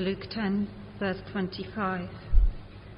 Luke 0.00 0.30
10, 0.30 0.66
verse 0.98 1.18
25, 1.30 2.08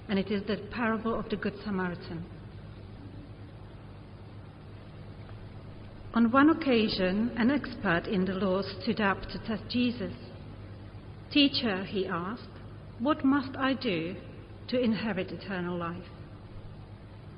and 0.09 0.21
it 0.21 0.31
is 0.31 0.45
the 0.47 0.57
parable 0.71 1.19
of 1.19 1.29
the 1.31 1.37
Good 1.37 1.55
Samaritan. 1.65 2.25
On 6.15 6.31
one 6.31 6.51
occasion, 6.51 7.33
an 7.37 7.51
expert 7.51 8.07
in 8.07 8.25
the 8.25 8.35
law 8.35 8.63
stood 8.63 9.01
up 9.01 9.21
to 9.23 9.39
test 9.45 9.65
Jesus. 9.69 10.13
Teacher, 11.33 11.83
he 11.83 12.07
asked, 12.07 12.43
what 13.01 13.25
must 13.25 13.57
I 13.57 13.75
do 13.75 14.15
to 14.69 14.81
inherit 14.81 15.33
eternal 15.33 15.77
life? 15.77 16.07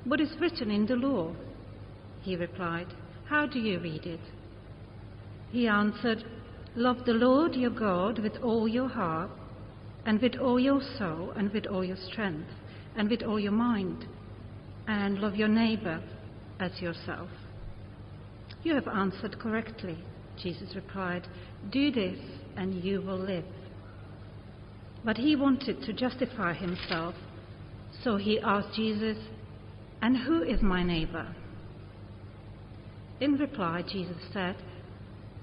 What 0.03 0.21
is 0.21 0.29
written 0.39 0.69
in 0.69 0.85
the 0.85 0.95
law? 0.95 1.33
He 2.21 2.35
replied, 2.35 2.93
How 3.29 3.47
do 3.47 3.57
you 3.57 3.79
read 3.79 4.05
it? 4.05 4.19
He 5.49 5.67
answered, 5.67 6.23
Love 6.75 6.97
the 7.07 7.13
Lord 7.13 7.55
your 7.55 7.71
God 7.71 8.19
with 8.19 8.33
all 8.43 8.67
your 8.67 8.89
heart, 8.89 9.31
and 10.05 10.21
with 10.21 10.35
all 10.35 10.59
your 10.59 10.81
soul, 10.97 11.31
and 11.35 11.51
with 11.51 11.65
all 11.65 11.83
your 11.83 11.97
strength, 11.97 12.49
and 12.95 13.09
with 13.09 13.23
all 13.23 13.39
your 13.39 13.51
mind, 13.51 14.05
and 14.87 15.19
love 15.19 15.35
your 15.35 15.47
neighbor 15.47 16.01
as 16.59 16.79
yourself. 16.79 17.29
You 18.63 18.75
have 18.75 18.87
answered 18.87 19.39
correctly, 19.39 19.97
Jesus 20.41 20.75
replied. 20.75 21.27
Do 21.71 21.91
this, 21.91 22.19
and 22.55 22.83
you 22.83 23.01
will 23.01 23.17
live. 23.17 23.45
But 25.03 25.17
he 25.17 25.35
wanted 25.35 25.81
to 25.83 25.93
justify 25.93 26.53
himself, 26.53 27.15
so 28.03 28.17
he 28.17 28.39
asked 28.39 28.75
Jesus, 28.75 29.17
And 30.01 30.17
who 30.17 30.43
is 30.43 30.61
my 30.61 30.83
neighbor? 30.83 31.35
In 33.19 33.33
reply, 33.37 33.81
Jesus 33.81 34.17
said, 34.31 34.55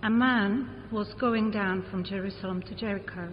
A 0.05 0.11
man 0.11 0.87
was 0.93 1.15
going 1.19 1.51
down 1.51 1.85
from 1.91 2.05
Jerusalem 2.05 2.63
to 2.63 2.75
Jericho 2.75 3.33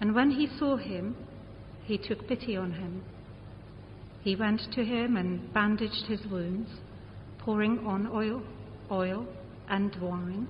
and 0.00 0.14
when 0.14 0.30
he 0.30 0.48
saw 0.58 0.76
him, 0.76 1.16
he 1.84 1.98
took 1.98 2.26
pity 2.26 2.56
on 2.56 2.72
him. 2.72 3.02
He 4.22 4.36
went 4.36 4.60
to 4.72 4.84
him 4.84 5.16
and 5.16 5.52
bandaged 5.52 6.06
his 6.06 6.24
wounds, 6.26 6.70
pouring 7.38 7.86
on 7.86 8.06
oil, 8.06 8.42
oil 8.90 9.26
and 9.68 9.94
wine. 10.00 10.48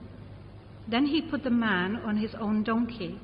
Then 0.88 1.06
he 1.06 1.22
put 1.22 1.42
the 1.42 1.50
man 1.50 1.96
on 1.96 2.16
his 2.16 2.34
own 2.36 2.62
donkey, 2.62 3.20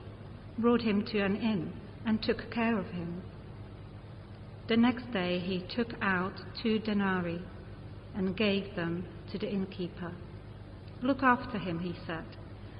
brought 0.59 0.81
him 0.83 1.05
to 1.07 1.21
an 1.21 1.37
inn, 1.37 1.73
and 2.05 2.23
took 2.23 2.51
care 2.51 2.79
of 2.79 2.87
him. 2.87 3.23
The 4.69 4.77
next 4.77 5.13
day 5.13 5.39
he 5.39 5.65
took 5.75 5.95
out 6.01 6.33
two 6.63 6.79
denarii 6.79 7.43
and 8.15 8.37
gave 8.37 8.75
them 8.75 9.05
to 9.31 9.39
the 9.39 9.48
innkeeper. 9.48 10.13
Look 11.03 11.23
after 11.23 11.59
him, 11.59 11.79
he 11.79 11.95
said, 12.07 12.25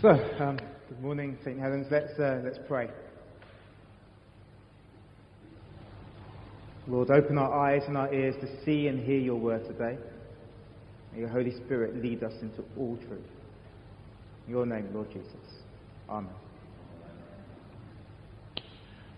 So, 0.00 0.08
um, 0.08 0.58
good 0.88 1.02
morning, 1.02 1.36
St. 1.44 1.60
Helens. 1.60 1.86
Let's, 1.90 2.18
uh, 2.18 2.40
let's 2.42 2.58
pray. 2.66 2.88
Lord, 6.88 7.10
open 7.10 7.36
our 7.36 7.52
eyes 7.52 7.82
and 7.86 7.98
our 7.98 8.10
ears 8.10 8.34
to 8.40 8.64
see 8.64 8.86
and 8.86 9.04
hear 9.04 9.18
your 9.18 9.34
word 9.34 9.66
today. 9.66 9.98
May 11.12 11.18
your 11.18 11.28
Holy 11.28 11.54
Spirit 11.54 12.02
lead 12.02 12.22
us 12.22 12.32
into 12.40 12.64
all 12.78 12.96
truth. 12.96 13.26
In 14.46 14.54
your 14.54 14.64
name, 14.64 14.88
Lord 14.94 15.08
Jesus. 15.12 15.34
Amen. 16.08 16.32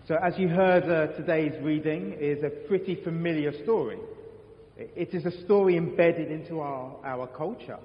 So, 0.05 0.15
as 0.15 0.37
you 0.37 0.49
heard, 0.49 0.83
uh, 0.83 1.13
today's 1.13 1.53
reading 1.63 2.17
is 2.19 2.43
a 2.43 2.49
pretty 2.49 3.01
familiar 3.05 3.53
story. 3.63 3.99
It 4.75 5.13
is 5.13 5.25
a 5.25 5.45
story 5.45 5.77
embedded 5.77 6.29
into 6.29 6.59
our, 6.59 6.97
our 7.05 7.27
culture. 7.27 7.79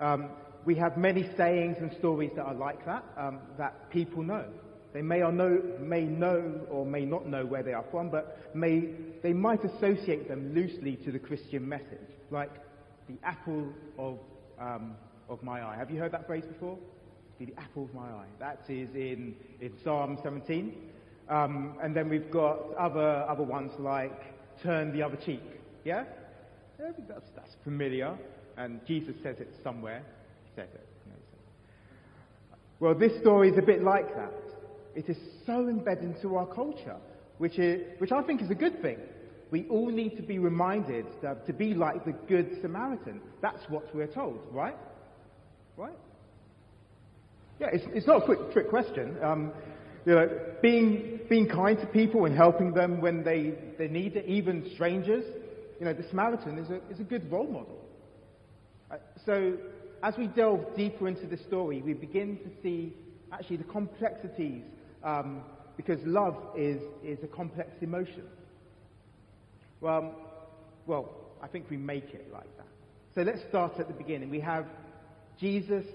Um, 0.00 0.30
we 0.64 0.74
have 0.76 0.96
many 0.96 1.28
sayings 1.36 1.76
and 1.78 1.92
stories 1.98 2.30
that 2.36 2.44
are 2.44 2.54
like 2.54 2.84
that, 2.86 3.04
um, 3.16 3.40
that 3.58 3.90
people 3.90 4.22
know. 4.22 4.44
They 4.92 5.02
may 5.02 5.22
or 5.22 5.32
know, 5.32 5.60
may 5.80 6.04
know 6.04 6.60
or 6.70 6.86
may 6.86 7.04
not 7.04 7.26
know 7.26 7.44
where 7.44 7.62
they 7.62 7.72
are 7.72 7.84
from, 7.90 8.10
but 8.10 8.54
may, 8.54 8.90
they 9.22 9.32
might 9.32 9.64
associate 9.64 10.28
them 10.28 10.54
loosely 10.54 10.96
to 11.04 11.10
the 11.10 11.18
Christian 11.18 11.68
message, 11.68 12.14
like 12.30 12.50
the 13.08 13.16
apple 13.24 13.72
of, 13.98 14.18
um, 14.58 14.94
of 15.28 15.42
my 15.42 15.64
eye. 15.64 15.76
Have 15.76 15.90
you 15.90 15.98
heard 15.98 16.12
that 16.12 16.26
phrase 16.26 16.44
before? 16.44 16.78
Be 17.38 17.46
the 17.46 17.60
apple 17.60 17.84
of 17.84 17.94
my 17.94 18.06
eye. 18.06 18.26
That 18.38 18.60
is 18.68 18.88
in, 18.94 19.34
in 19.60 19.72
Psalm 19.82 20.16
17. 20.22 20.74
Um, 21.28 21.74
and 21.82 21.94
then 21.94 22.08
we've 22.08 22.30
got 22.30 22.74
other, 22.78 23.26
other 23.28 23.42
ones 23.42 23.72
like 23.78 24.62
turn 24.62 24.92
the 24.92 25.02
other 25.02 25.16
cheek. 25.16 25.42
Yeah? 25.84 26.04
that's, 26.78 27.30
that's 27.34 27.56
familiar. 27.64 28.16
And 28.56 28.80
Jesus 28.86 29.14
says 29.22 29.36
it 29.38 29.52
somewhere 29.62 30.02
said 30.54 30.68
it. 30.74 30.88
Well, 32.80 32.94
this 32.94 33.18
story 33.20 33.50
is 33.50 33.58
a 33.58 33.62
bit 33.62 33.82
like 33.82 34.14
that. 34.14 34.32
It 34.94 35.08
is 35.08 35.16
so 35.46 35.68
embedded 35.68 36.04
into 36.04 36.36
our 36.36 36.46
culture, 36.46 36.96
which, 37.38 37.58
is, 37.58 37.82
which 37.98 38.12
I 38.12 38.22
think 38.22 38.42
is 38.42 38.50
a 38.50 38.54
good 38.54 38.82
thing. 38.82 38.98
We 39.50 39.66
all 39.68 39.90
need 39.90 40.16
to 40.16 40.22
be 40.22 40.38
reminded 40.38 41.06
to 41.22 41.52
be 41.52 41.74
like 41.74 42.04
the 42.04 42.12
Good 42.12 42.58
Samaritan. 42.60 43.20
That's 43.40 43.62
what 43.68 43.94
we're 43.94 44.08
told, 44.08 44.40
right? 44.50 44.76
Right? 45.76 45.96
Yeah, 47.60 47.68
it's, 47.72 47.84
it's 47.94 48.06
not 48.06 48.22
a 48.22 48.24
quick 48.24 48.52
trick 48.52 48.68
question. 48.68 49.16
Um, 49.22 49.52
you 50.04 50.14
know, 50.14 50.28
being, 50.60 51.20
being 51.30 51.48
kind 51.48 51.78
to 51.78 51.86
people 51.86 52.26
and 52.26 52.36
helping 52.36 52.74
them 52.74 53.00
when 53.00 53.22
they, 53.22 53.54
they 53.78 53.88
need 53.88 54.16
it, 54.16 54.26
even 54.26 54.70
strangers, 54.74 55.24
you 55.78 55.86
know, 55.86 55.92
the 55.92 56.06
Samaritan 56.08 56.58
is 56.58 56.70
a, 56.70 56.80
is 56.92 57.00
a 57.00 57.04
good 57.04 57.30
role 57.30 57.46
model. 57.46 57.83
So 59.24 59.56
as 60.02 60.16
we 60.18 60.26
delve 60.26 60.76
deeper 60.76 61.08
into 61.08 61.26
the 61.26 61.36
story, 61.36 61.80
we 61.80 61.94
begin 61.94 62.38
to 62.38 62.50
see 62.62 62.92
actually 63.32 63.56
the 63.56 63.64
complexities, 63.64 64.62
um, 65.02 65.42
because 65.76 65.98
love 66.04 66.36
is, 66.56 66.80
is 67.02 67.18
a 67.22 67.26
complex 67.26 67.70
emotion. 67.80 68.24
Well, 69.80 70.14
well, 70.86 71.10
I 71.42 71.46
think 71.46 71.70
we 71.70 71.76
make 71.76 72.12
it 72.12 72.30
like 72.32 72.56
that. 72.58 72.66
So 73.14 73.22
let's 73.22 73.40
start 73.48 73.78
at 73.78 73.88
the 73.88 73.94
beginning. 73.94 74.30
We 74.30 74.40
have 74.40 74.66
Jesus 75.38 75.86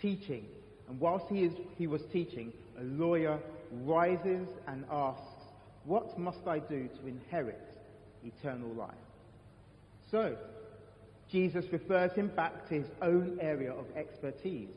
teaching, 0.00 0.46
and 0.88 0.98
whilst 0.98 1.26
he, 1.28 1.44
is, 1.44 1.52
he 1.76 1.86
was 1.86 2.02
teaching, 2.12 2.52
a 2.80 2.82
lawyer 2.82 3.38
rises 3.84 4.48
and 4.66 4.84
asks, 4.90 5.22
What 5.84 6.18
must 6.18 6.46
I 6.46 6.58
do 6.58 6.88
to 6.88 7.06
inherit 7.06 7.60
eternal 8.24 8.70
life? 8.70 8.94
So, 10.10 10.36
Jesus 11.32 11.64
refers 11.72 12.12
him 12.12 12.28
back 12.28 12.68
to 12.68 12.74
his 12.74 12.86
own 13.00 13.38
area 13.40 13.72
of 13.72 13.86
expertise. 13.96 14.68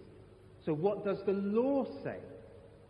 So, 0.63 0.74
what 0.74 1.04
does 1.04 1.22
the 1.25 1.34
law 1.34 1.86
say? 2.02 2.18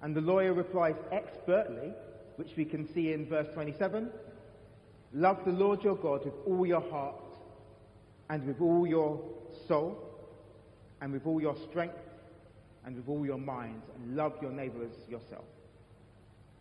And 0.04 0.16
the 0.16 0.22
lawyer 0.22 0.54
replies 0.54 0.96
expertly, 1.12 1.92
which 2.36 2.52
we 2.56 2.64
can 2.64 2.88
see 2.94 3.12
in 3.12 3.26
verse 3.28 3.48
27 3.54 4.12
Love 5.14 5.40
the 5.46 5.52
Lord 5.52 5.84
your 5.84 5.96
God 5.96 6.26
with 6.26 6.36
all 6.46 6.66
your 6.66 6.82
heart, 6.92 7.16
and 8.30 8.46
with 8.46 8.62
all 8.62 8.86
your 8.86 9.20
soul, 9.68 9.98
and 11.02 11.12
with 11.12 11.26
all 11.26 11.42
your 11.42 11.56
strength, 11.70 11.98
and 12.86 12.96
with 12.96 13.10
all 13.10 13.26
your 13.26 13.40
mind, 13.40 13.82
and 13.96 14.16
love 14.16 14.34
your 14.42 14.52
neighbor 14.52 14.84
as 14.84 15.10
yourself. 15.10 15.46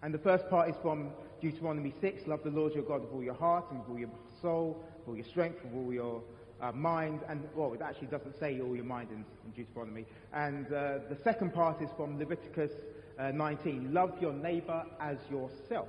And 0.02 0.14
the 0.14 0.18
first 0.18 0.48
part 0.48 0.70
is 0.70 0.76
from 0.80 1.10
Deuteronomy 1.42 1.92
6 2.00 2.26
love 2.26 2.40
the 2.44 2.50
Lord 2.50 2.74
your 2.74 2.84
God 2.84 3.02
with 3.02 3.12
all 3.12 3.22
your 3.22 3.34
heart, 3.34 3.66
and 3.70 3.80
with 3.80 3.90
all 3.90 3.98
your 3.98 4.10
soul, 4.40 4.82
with 4.98 5.08
all 5.08 5.16
your 5.16 5.26
strength, 5.26 5.62
with 5.64 5.74
all 5.74 5.92
your 5.92 6.22
uh, 6.64 6.72
mind, 6.72 7.20
and 7.28 7.42
well, 7.54 7.72
it 7.74 7.82
actually 7.82 8.06
doesn't 8.08 8.38
say 8.38 8.60
all 8.60 8.74
your 8.74 8.84
mind 8.84 9.10
in, 9.10 9.24
in 9.44 9.50
Deuteronomy. 9.54 10.06
And 10.32 10.66
uh, 10.66 10.98
the 11.10 11.18
second 11.22 11.52
part 11.52 11.82
is 11.82 11.90
from 11.96 12.18
Leviticus 12.18 12.70
uh, 13.18 13.30
19 13.30 13.92
love 13.92 14.12
your 14.20 14.32
neighbor 14.32 14.84
as 15.00 15.18
yourself. 15.30 15.88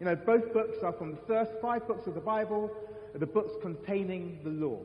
You 0.00 0.06
know, 0.06 0.16
both 0.16 0.52
books 0.52 0.78
are 0.82 0.92
from 0.92 1.12
the 1.12 1.20
first 1.26 1.52
five 1.62 1.86
books 1.86 2.06
of 2.06 2.14
the 2.14 2.20
Bible, 2.20 2.70
the 3.14 3.26
books 3.26 3.52
containing 3.62 4.40
the 4.42 4.50
law. 4.50 4.80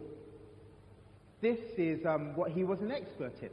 This 1.41 1.59
is 1.77 2.05
um, 2.05 2.35
what 2.35 2.51
he 2.51 2.63
was 2.63 2.79
an 2.81 2.91
expert 2.91 3.33
in. 3.41 3.49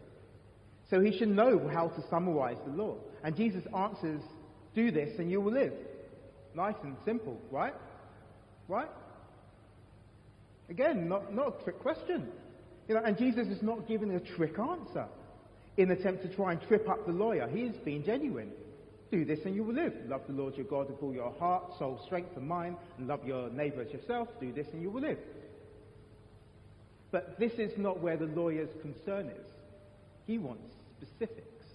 So 0.90 1.00
he 1.00 1.16
should 1.16 1.30
know 1.30 1.68
how 1.72 1.88
to 1.88 2.08
summarize 2.08 2.58
the 2.66 2.72
law. 2.72 2.96
And 3.24 3.34
Jesus 3.34 3.64
answers, 3.76 4.20
do 4.74 4.90
this 4.90 5.18
and 5.18 5.30
you 5.30 5.40
will 5.40 5.52
live. 5.52 5.72
Nice 6.54 6.76
and 6.82 6.96
simple, 7.04 7.40
right? 7.50 7.74
Right? 8.68 8.88
Again, 10.68 11.08
not, 11.08 11.32
not 11.34 11.60
a 11.60 11.64
trick 11.64 11.78
question. 11.80 12.28
You 12.88 12.94
know, 12.94 13.02
and 13.04 13.16
Jesus 13.16 13.48
is 13.48 13.62
not 13.62 13.86
giving 13.88 14.14
a 14.14 14.20
trick 14.20 14.58
answer 14.58 15.06
in 15.76 15.90
an 15.90 15.98
attempt 15.98 16.22
to 16.22 16.34
try 16.34 16.52
and 16.52 16.62
trip 16.62 16.88
up 16.88 17.06
the 17.06 17.12
lawyer. 17.12 17.48
He 17.48 17.62
is 17.62 17.76
being 17.84 18.04
genuine. 18.04 18.50
Do 19.10 19.24
this 19.24 19.40
and 19.44 19.54
you 19.54 19.62
will 19.62 19.74
live. 19.74 19.92
Love 20.08 20.22
the 20.26 20.32
Lord 20.32 20.56
your 20.56 20.66
God 20.66 20.90
with 20.90 21.02
all 21.02 21.14
your 21.14 21.32
heart, 21.38 21.78
soul, 21.78 22.00
strength, 22.06 22.36
and 22.36 22.48
mind, 22.48 22.76
and 22.98 23.06
love 23.06 23.24
your 23.24 23.50
neighbor 23.50 23.82
as 23.82 23.92
yourself. 23.92 24.28
Do 24.40 24.52
this 24.52 24.66
and 24.72 24.82
you 24.82 24.90
will 24.90 25.02
live. 25.02 25.18
But 27.12 27.38
this 27.38 27.52
is 27.52 27.72
not 27.78 28.00
where 28.00 28.16
the 28.16 28.26
lawyer's 28.26 28.70
concern 28.82 29.28
is. 29.28 29.46
He 30.26 30.38
wants 30.38 30.74
specifics 31.00 31.66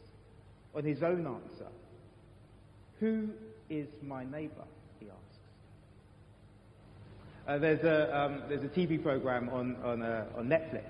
on 0.75 0.83
his 0.83 1.01
own 1.03 1.25
answer. 1.25 1.67
Who 2.99 3.29
is 3.69 3.87
my 4.03 4.25
neighbor? 4.25 4.65
Uh, 7.51 7.57
there's, 7.57 7.83
a, 7.83 8.17
um, 8.17 8.41
there's 8.47 8.63
a 8.63 8.69
TV 8.69 9.01
program 9.01 9.49
on, 9.49 9.75
on, 9.83 10.01
uh, 10.01 10.23
on 10.37 10.47
Netflix 10.47 10.85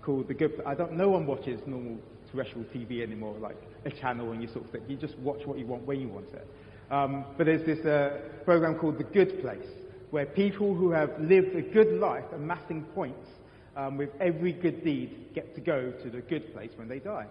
called 0.00 0.28
The 0.28 0.34
Good. 0.34 0.62
I 0.64 0.72
don't. 0.72 0.92
No 0.92 1.10
one 1.10 1.26
watches 1.26 1.60
normal 1.66 1.98
terrestrial 2.30 2.64
TV 2.68 3.02
anymore, 3.02 3.34
like 3.40 3.56
a 3.84 3.90
channel 3.90 4.30
and 4.30 4.40
you 4.40 4.46
sort 4.46 4.64
of 4.64 4.70
think 4.70 4.84
you 4.86 4.94
just 4.94 5.18
watch 5.18 5.44
what 5.44 5.58
you 5.58 5.66
want 5.66 5.82
when 5.82 6.00
you 6.00 6.06
want 6.06 6.28
it. 6.32 6.46
Um, 6.92 7.24
but 7.36 7.46
there's 7.46 7.66
this 7.66 7.84
uh, 7.84 8.20
program 8.44 8.76
called 8.76 8.98
The 8.98 9.02
Good 9.02 9.40
Place, 9.40 9.66
where 10.12 10.24
people 10.24 10.72
who 10.72 10.92
have 10.92 11.10
lived 11.18 11.56
a 11.56 11.62
good 11.62 11.98
life, 11.98 12.26
amassing 12.32 12.84
points 12.94 13.26
um, 13.74 13.96
with 13.96 14.10
every 14.20 14.52
good 14.52 14.84
deed, 14.84 15.34
get 15.34 15.52
to 15.56 15.60
go 15.60 15.90
to 15.90 16.10
the 16.10 16.20
good 16.20 16.52
place 16.54 16.70
when 16.76 16.86
they 16.86 17.00
die. 17.00 17.26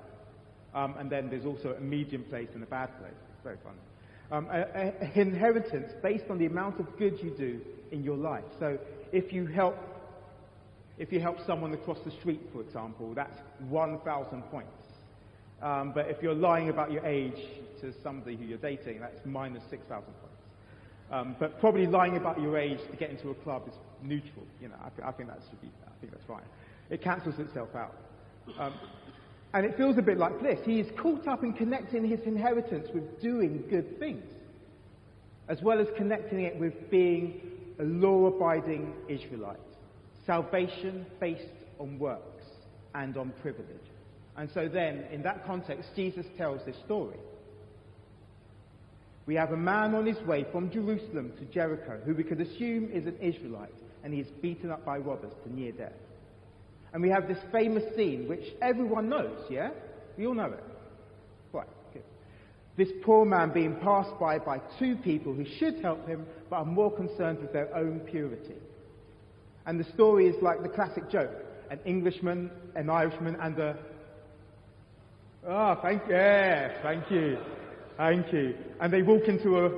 Um, 0.75 0.95
and 0.97 1.09
then 1.09 1.29
there's 1.29 1.45
also 1.45 1.73
a 1.77 1.79
medium 1.79 2.25
place 2.25 2.49
and 2.53 2.61
a 2.61 2.67
bad 2.67 2.87
place. 2.99 3.13
It's 3.33 3.43
very 3.43 3.57
fun. 3.63 3.75
Um, 4.33 4.47
a, 4.49 4.91
a 4.99 5.11
inheritance 5.13 5.93
based 6.01 6.23
on 6.31 6.39
the 6.39 6.47
amount 6.47 6.79
of 6.79 6.97
good 6.97 7.21
you 7.21 7.29
do 7.37 7.61
in 7.91 8.03
your 8.03 8.17
life. 8.17 8.43
So 8.57 8.79
if 9.11 9.31
you 9.31 9.45
help, 9.45 9.77
if 10.97 11.13
you 11.13 11.19
help 11.19 11.37
someone 11.45 11.71
across 11.75 11.99
the 12.03 12.09
street, 12.09 12.41
for 12.51 12.61
example, 12.61 13.13
that's 13.13 13.37
1,000 13.69 14.41
points. 14.49 14.71
Um, 15.61 15.91
but 15.93 16.09
if 16.09 16.23
you're 16.23 16.33
lying 16.33 16.69
about 16.69 16.91
your 16.91 17.05
age 17.05 17.37
to 17.81 17.93
somebody 18.01 18.35
who 18.35 18.45
you're 18.45 18.57
dating, 18.57 19.01
that's 19.01 19.23
minus 19.23 19.61
6,000 19.69 20.03
points. 20.03 20.17
Um, 21.11 21.35
but 21.39 21.59
probably 21.59 21.85
lying 21.85 22.17
about 22.17 22.41
your 22.41 22.57
age 22.57 22.79
to 22.89 22.97
get 22.97 23.11
into 23.11 23.29
a 23.29 23.35
club 23.35 23.67
is 23.67 23.75
neutral. 24.01 24.47
You 24.59 24.69
know, 24.69 24.75
I, 24.81 25.09
I 25.09 25.11
think 25.11 25.29
that 25.29 25.41
should 25.47 25.61
be, 25.61 25.69
I 25.85 25.91
think 26.01 26.11
that's 26.11 26.25
fine. 26.25 26.41
It 26.89 27.03
cancels 27.03 27.37
itself 27.37 27.69
out. 27.75 27.95
Um, 28.59 28.73
and 29.53 29.65
it 29.65 29.77
feels 29.77 29.97
a 29.97 30.01
bit 30.01 30.17
like 30.17 30.41
this. 30.41 30.59
He 30.65 30.79
is 30.79 30.87
caught 30.97 31.27
up 31.27 31.43
in 31.43 31.53
connecting 31.53 32.05
his 32.05 32.21
inheritance 32.21 32.87
with 32.93 33.21
doing 33.21 33.63
good 33.69 33.99
things, 33.99 34.25
as 35.47 35.61
well 35.61 35.79
as 35.79 35.87
connecting 35.95 36.41
it 36.41 36.59
with 36.59 36.89
being 36.89 37.41
a 37.79 37.83
law 37.83 38.25
abiding 38.25 38.93
Israelite. 39.07 39.59
Salvation 40.25 41.05
based 41.19 41.43
on 41.79 41.99
works 41.99 42.45
and 42.95 43.15
on 43.17 43.31
privilege. 43.41 43.67
And 44.37 44.49
so 44.53 44.67
then, 44.67 45.05
in 45.11 45.21
that 45.23 45.45
context, 45.45 45.89
Jesus 45.95 46.25
tells 46.37 46.65
this 46.65 46.77
story. 46.85 47.17
We 49.25 49.35
have 49.35 49.51
a 49.51 49.57
man 49.57 49.93
on 49.93 50.05
his 50.05 50.19
way 50.25 50.45
from 50.51 50.71
Jerusalem 50.71 51.31
to 51.37 51.45
Jericho 51.45 51.99
who 52.03 52.15
we 52.15 52.23
could 52.23 52.41
assume 52.41 52.89
is 52.91 53.05
an 53.05 53.17
Israelite, 53.21 53.73
and 54.03 54.13
he 54.13 54.19
is 54.19 54.27
beaten 54.41 54.71
up 54.71 54.83
by 54.83 54.97
robbers 54.97 55.33
to 55.43 55.53
near 55.53 55.71
death. 55.71 55.93
And 56.93 57.01
we 57.01 57.09
have 57.09 57.27
this 57.27 57.39
famous 57.51 57.83
scene 57.95 58.27
which 58.27 58.53
everyone 58.61 59.09
knows, 59.09 59.37
yeah? 59.49 59.71
We 60.17 60.27
all 60.27 60.35
know 60.35 60.45
it. 60.45 60.63
Right, 61.51 61.67
good. 61.91 62.03
This 62.77 62.89
poor 63.03 63.25
man 63.25 63.51
being 63.51 63.75
passed 63.77 64.17
by 64.19 64.37
by 64.37 64.59
two 64.79 64.95
people 64.97 65.33
who 65.33 65.45
should 65.57 65.81
help 65.81 66.07
him 66.07 66.25
but 66.49 66.57
are 66.57 66.65
more 66.65 66.91
concerned 66.95 67.39
with 67.39 67.51
their 67.51 67.75
own 67.75 67.99
purity. 68.01 68.55
And 69.65 69.79
the 69.79 69.91
story 69.93 70.27
is 70.27 70.35
like 70.41 70.61
the 70.61 70.69
classic 70.69 71.09
joke 71.09 71.31
an 71.71 71.79
Englishman, 71.85 72.51
an 72.75 72.89
Irishman, 72.89 73.35
and 73.41 73.57
a. 73.57 73.77
Ah, 75.47 75.75
oh, 75.75 75.81
thank 75.81 76.03
you. 76.07 76.13
Yes, 76.13 76.77
thank 76.83 77.09
you. 77.09 77.37
Thank 77.97 78.31
you. 78.31 78.55
And 78.79 78.93
they 78.93 79.01
walk 79.01 79.23
into 79.27 79.65
a 79.65 79.69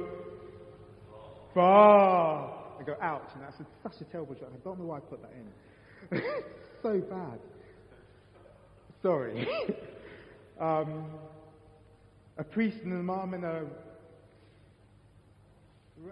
bar. 1.54 2.54
They 2.78 2.86
go, 2.86 2.98
ouch. 3.02 3.30
And 3.34 3.44
that's 3.44 3.60
a, 3.62 3.66
such 3.82 4.02
a 4.02 4.12
terrible 4.12 4.36
joke. 4.36 4.52
I 4.54 4.58
don't 4.64 4.78
know 4.78 4.86
why 4.86 4.98
I 4.98 5.00
put 5.00 5.22
that 5.22 5.32
in. 5.32 5.48
so 6.82 7.00
bad. 7.00 7.40
Sorry. 9.02 9.48
um, 10.60 11.06
a 12.38 12.44
priest 12.44 12.78
and 12.84 12.94
an 12.94 13.00
imam 13.00 13.34
and 13.34 13.44
a 13.46 13.66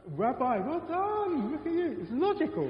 rabbi. 0.09 0.57
Well 0.59 0.79
done. 0.87 1.51
Look 1.51 1.65
at 1.65 1.73
you. 1.73 1.97
It's 2.01 2.11
logical. 2.11 2.69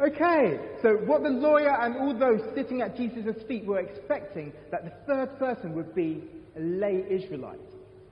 Okay, 0.00 0.58
so 0.82 0.94
what 1.06 1.22
the 1.22 1.28
lawyer 1.28 1.80
and 1.80 1.96
all 1.96 2.18
those 2.18 2.40
sitting 2.56 2.82
at 2.82 2.96
Jesus' 2.96 3.40
feet 3.46 3.64
were 3.64 3.78
expecting 3.78 4.52
that 4.72 4.84
the 4.84 4.92
third 5.06 5.38
person 5.38 5.72
would 5.74 5.94
be 5.94 6.24
a 6.56 6.60
lay 6.60 7.04
Israelite. 7.08 7.60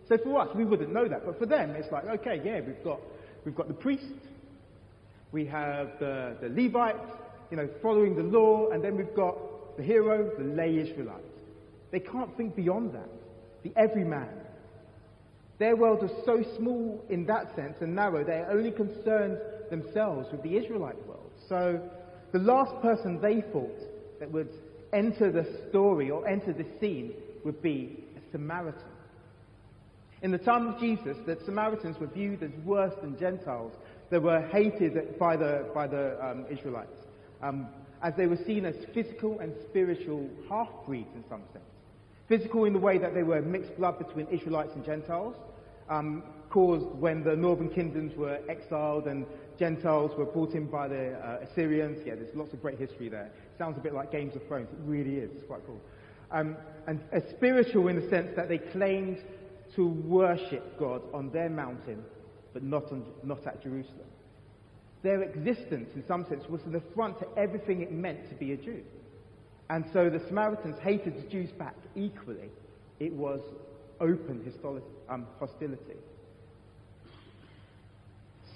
So 0.08 0.16
for 0.18 0.40
us, 0.40 0.48
we 0.54 0.64
wouldn't 0.64 0.92
know 0.92 1.08
that, 1.08 1.26
but 1.26 1.38
for 1.40 1.46
them, 1.46 1.70
it's 1.70 1.90
like, 1.90 2.04
okay, 2.04 2.40
yeah, 2.44 2.60
we've 2.60 2.82
got, 2.84 3.00
we've 3.44 3.54
got 3.54 3.66
the 3.66 3.74
priest, 3.74 4.04
we 5.32 5.44
have 5.46 5.90
the, 5.98 6.36
the 6.40 6.48
Levite, 6.50 6.96
you 7.52 7.58
know, 7.58 7.68
following 7.82 8.16
the 8.16 8.22
law, 8.22 8.70
and 8.70 8.82
then 8.82 8.96
we've 8.96 9.14
got 9.14 9.36
the 9.76 9.82
hero, 9.82 10.30
the 10.38 10.44
lay 10.44 10.78
Israelite. 10.78 11.22
They 11.90 12.00
can't 12.00 12.34
think 12.34 12.56
beyond 12.56 12.94
that. 12.94 13.10
The 13.62 13.72
everyman. 13.76 14.30
Their 15.58 15.76
world 15.76 16.02
is 16.02 16.10
so 16.24 16.42
small 16.56 17.04
in 17.10 17.26
that 17.26 17.54
sense 17.54 17.76
and 17.82 17.94
narrow, 17.94 18.24
they're 18.24 18.50
only 18.50 18.70
concerned 18.70 19.36
themselves 19.68 20.32
with 20.32 20.42
the 20.42 20.56
Israelite 20.56 21.06
world. 21.06 21.30
So 21.46 21.78
the 22.32 22.38
last 22.38 22.80
person 22.80 23.20
they 23.20 23.42
thought 23.52 23.78
that 24.18 24.32
would 24.32 24.48
enter 24.94 25.30
the 25.30 25.46
story 25.68 26.10
or 26.10 26.26
enter 26.26 26.54
the 26.54 26.64
scene 26.80 27.12
would 27.44 27.60
be 27.60 28.02
a 28.16 28.32
Samaritan. 28.32 28.80
In 30.22 30.30
the 30.30 30.38
time 30.38 30.68
of 30.68 30.80
Jesus, 30.80 31.18
the 31.26 31.36
Samaritans 31.44 32.00
were 32.00 32.06
viewed 32.06 32.42
as 32.42 32.50
worse 32.64 32.94
than 33.02 33.18
Gentiles. 33.18 33.74
They 34.08 34.18
were 34.18 34.40
hated 34.40 35.18
by 35.18 35.36
the, 35.36 35.66
by 35.74 35.86
the 35.86 36.16
um, 36.24 36.46
Israelites 36.50 37.01
um, 37.42 37.68
as 38.02 38.14
they 38.16 38.26
were 38.26 38.38
seen 38.46 38.64
as 38.64 38.74
physical 38.92 39.38
and 39.40 39.52
spiritual 39.68 40.28
half-breeds 40.48 41.14
in 41.14 41.24
some 41.28 41.42
sense. 41.52 41.64
Physical 42.28 42.64
in 42.64 42.72
the 42.72 42.78
way 42.78 42.98
that 42.98 43.14
they 43.14 43.22
were 43.22 43.42
mixed 43.42 43.76
blood 43.76 43.98
between 43.98 44.26
Israelites 44.28 44.72
and 44.74 44.84
Gentiles, 44.84 45.36
um, 45.88 46.22
caused 46.50 46.86
when 46.98 47.24
the 47.24 47.34
northern 47.34 47.68
kingdoms 47.68 48.14
were 48.16 48.38
exiled 48.48 49.06
and 49.06 49.26
Gentiles 49.58 50.12
were 50.16 50.24
brought 50.24 50.52
in 50.54 50.66
by 50.66 50.88
the 50.88 51.12
uh, 51.12 51.44
Assyrians. 51.44 51.98
Yeah, 52.06 52.14
there's 52.14 52.34
lots 52.34 52.52
of 52.52 52.60
great 52.60 52.78
history 52.78 53.08
there. 53.08 53.30
Sounds 53.58 53.76
a 53.78 53.80
bit 53.80 53.94
like 53.94 54.12
Games 54.12 54.34
of 54.36 54.46
Thrones. 54.46 54.68
It 54.72 54.78
really 54.84 55.16
is. 55.16 55.30
It's 55.34 55.46
quite 55.46 55.64
cool. 55.66 55.80
Um, 56.30 56.56
and 56.86 57.00
uh, 57.14 57.20
spiritual 57.30 57.88
in 57.88 58.00
the 58.00 58.08
sense 58.08 58.30
that 58.36 58.48
they 58.48 58.58
claimed 58.58 59.18
to 59.76 59.86
worship 59.86 60.78
God 60.78 61.02
on 61.14 61.30
their 61.30 61.48
mountain, 61.48 62.04
but 62.52 62.62
not, 62.62 62.90
on, 62.92 63.04
not 63.22 63.46
at 63.46 63.62
Jerusalem. 63.62 64.08
Their 65.02 65.22
existence, 65.22 65.90
in 65.94 66.04
some 66.06 66.24
sense, 66.28 66.44
was 66.48 66.60
an 66.62 66.76
affront 66.76 67.18
to 67.18 67.26
everything 67.36 67.82
it 67.82 67.92
meant 67.92 68.28
to 68.28 68.34
be 68.36 68.52
a 68.52 68.56
Jew. 68.56 68.82
And 69.68 69.84
so 69.92 70.08
the 70.10 70.20
Samaritans 70.28 70.76
hated 70.82 71.16
the 71.16 71.28
Jews 71.28 71.50
back 71.50 71.74
equally. 71.96 72.50
It 73.00 73.12
was 73.12 73.40
open 74.00 74.42
um, 75.08 75.26
hostility. 75.38 75.96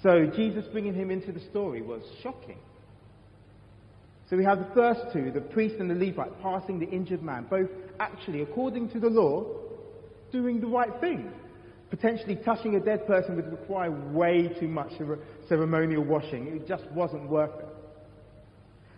So 0.03 0.25
Jesus 0.35 0.65
bringing 0.71 0.93
him 0.93 1.09
into 1.09 1.31
the 1.31 1.39
story 1.39 1.81
was 1.81 2.01
shocking. 2.21 2.59
So 4.29 4.37
we 4.37 4.43
have 4.43 4.59
the 4.59 4.73
first 4.73 5.01
two, 5.13 5.31
the 5.31 5.41
priest 5.41 5.75
and 5.79 5.89
the 5.89 5.95
Levite, 5.95 6.41
passing 6.41 6.79
the 6.79 6.89
injured 6.89 7.23
man, 7.23 7.47
both 7.49 7.69
actually, 7.99 8.41
according 8.41 8.89
to 8.89 8.99
the 8.99 9.09
law, 9.09 9.45
doing 10.31 10.59
the 10.59 10.67
right 10.67 10.91
thing. 10.99 11.31
Potentially 11.89 12.35
touching 12.35 12.75
a 12.75 12.79
dead 12.79 13.07
person 13.07 13.35
would 13.37 13.49
require 13.49 13.91
way 13.91 14.49
too 14.59 14.67
much 14.67 14.91
ceremonial 15.47 16.03
washing. 16.03 16.47
It 16.47 16.67
just 16.67 16.85
wasn't 16.91 17.29
worth 17.29 17.57
it. 17.59 17.65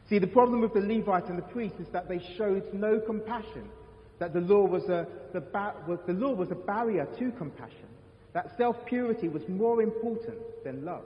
See, 0.09 0.17
the 0.17 0.27
problem 0.27 0.61
with 0.61 0.73
the 0.73 0.79
Levite 0.79 1.29
and 1.29 1.37
the 1.37 1.43
priest 1.43 1.75
is 1.79 1.87
that 1.93 2.09
they 2.09 2.19
showed 2.35 2.73
no 2.73 2.99
compassion. 2.99 3.69
That 4.17 4.33
the 4.33 4.41
law 4.41 4.65
was 4.65 4.83
a, 4.85 5.07
the, 5.33 5.39
ba- 5.39 5.75
was, 5.87 5.99
the 6.07 6.13
law 6.13 6.33
was 6.33 6.49
a 6.51 6.55
barrier 6.55 7.07
to 7.19 7.31
compassion. 7.31 7.87
That 8.33 8.57
self 8.57 8.75
purity 8.85 9.27
was 9.29 9.43
more 9.47 9.81
important 9.81 10.39
than 10.63 10.83
love. 10.83 11.05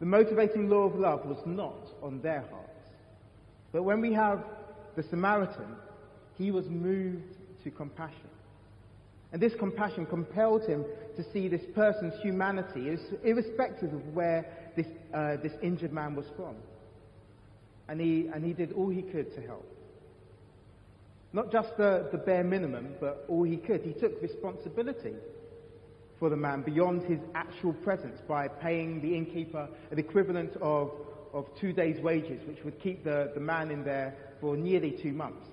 The 0.00 0.06
motivating 0.06 0.68
law 0.68 0.84
of 0.84 0.96
love 0.96 1.24
was 1.26 1.38
not 1.44 1.88
on 2.02 2.20
their 2.20 2.40
hearts. 2.50 2.88
But 3.70 3.84
when 3.84 4.00
we 4.00 4.12
have 4.14 4.44
the 4.96 5.02
Samaritan, 5.04 5.76
he 6.36 6.50
was 6.50 6.66
moved 6.68 7.36
to 7.64 7.70
compassion. 7.70 8.30
And 9.34 9.42
this 9.42 9.54
compassion 9.56 10.06
compelled 10.06 10.64
him 10.64 10.84
to 11.16 11.24
see 11.32 11.48
this 11.48 11.64
person's 11.74 12.14
humanity, 12.22 12.96
irrespective 13.24 13.92
of 13.92 14.14
where 14.14 14.46
this, 14.76 14.86
uh, 15.12 15.38
this 15.42 15.52
injured 15.60 15.92
man 15.92 16.14
was 16.14 16.26
from. 16.36 16.54
And 17.88 18.00
he, 18.00 18.28
and 18.32 18.44
he 18.44 18.52
did 18.52 18.70
all 18.74 18.88
he 18.88 19.02
could 19.02 19.34
to 19.34 19.40
help. 19.40 19.66
Not 21.32 21.50
just 21.50 21.76
the, 21.76 22.08
the 22.12 22.18
bare 22.18 22.44
minimum, 22.44 22.94
but 23.00 23.24
all 23.28 23.42
he 23.42 23.56
could. 23.56 23.82
He 23.82 23.92
took 23.92 24.22
responsibility 24.22 25.14
for 26.20 26.30
the 26.30 26.36
man 26.36 26.62
beyond 26.62 27.02
his 27.02 27.18
actual 27.34 27.72
presence 27.72 28.20
by 28.28 28.46
paying 28.46 29.02
the 29.02 29.16
innkeeper 29.16 29.68
an 29.90 29.98
equivalent 29.98 30.56
of, 30.60 30.92
of 31.32 31.46
two 31.60 31.72
days' 31.72 32.00
wages, 32.00 32.40
which 32.46 32.62
would 32.64 32.78
keep 32.80 33.02
the, 33.02 33.32
the 33.34 33.40
man 33.40 33.72
in 33.72 33.82
there 33.82 34.14
for 34.40 34.56
nearly 34.56 34.92
two 34.92 35.12
months. 35.12 35.48